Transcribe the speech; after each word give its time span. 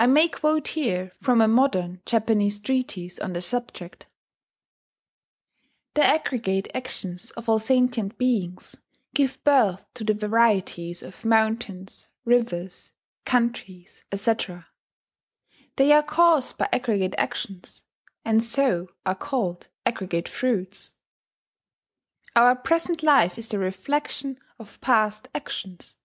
I 0.00 0.06
may 0.06 0.28
quote 0.28 0.68
here 0.68 1.12
from 1.20 1.42
a 1.42 1.46
modern 1.46 2.00
Japanese 2.06 2.58
treatise 2.58 3.18
on 3.18 3.34
the 3.34 3.42
subject: 3.42 4.06
"The 5.92 6.02
aggregate 6.02 6.68
actions 6.74 7.32
of 7.32 7.50
all 7.50 7.58
sentient 7.58 8.16
beings 8.16 8.76
give 9.12 9.44
birth 9.44 9.84
to 9.92 10.04
the 10.04 10.14
varieties 10.14 11.02
of 11.02 11.22
mountains, 11.26 12.08
rivers, 12.24 12.92
countries, 13.26 14.06
etc. 14.10 14.68
They 15.76 15.92
are 15.92 16.02
caused 16.02 16.56
by 16.56 16.70
aggregate 16.72 17.14
actions, 17.18 17.82
and 18.24 18.42
so 18.42 18.88
are 19.04 19.14
called 19.14 19.68
aggregate 19.84 20.30
fruits. 20.30 20.92
Our 22.34 22.56
present 22.56 23.02
life 23.02 23.36
is 23.36 23.48
the 23.48 23.58
reflection 23.58 24.40
of 24.58 24.80
past 24.80 25.28
actions. 25.34 25.98